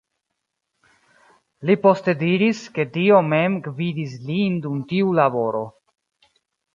Li 1.69 1.75
poste 1.83 2.15
diris, 2.21 2.61
ke 2.77 2.85
Dio 2.95 3.19
mem 3.33 3.57
gvidis 3.67 4.15
lin 4.31 4.57
dum 4.65 4.81
tiu 4.93 5.13
laboro. 5.21 5.61